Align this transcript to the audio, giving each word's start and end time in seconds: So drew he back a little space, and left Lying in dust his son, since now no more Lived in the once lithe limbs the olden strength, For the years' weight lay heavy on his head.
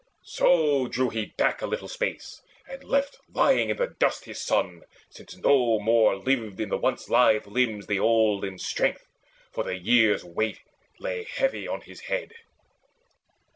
So 0.25 0.87
drew 0.87 1.09
he 1.11 1.27
back 1.37 1.61
a 1.61 1.67
little 1.67 1.87
space, 1.87 2.41
and 2.67 2.83
left 2.83 3.19
Lying 3.31 3.69
in 3.69 3.95
dust 3.99 4.25
his 4.25 4.41
son, 4.41 4.81
since 5.11 5.35
now 5.37 5.43
no 5.47 5.79
more 5.79 6.15
Lived 6.15 6.59
in 6.59 6.69
the 6.69 6.77
once 6.79 7.07
lithe 7.07 7.45
limbs 7.45 7.85
the 7.85 7.99
olden 7.99 8.57
strength, 8.57 9.05
For 9.51 9.63
the 9.63 9.77
years' 9.77 10.25
weight 10.25 10.61
lay 10.97 11.23
heavy 11.25 11.67
on 11.67 11.81
his 11.81 11.99
head. 12.01 12.33